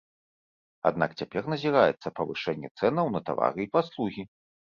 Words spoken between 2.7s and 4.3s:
цэнаў на тавары і паслугі.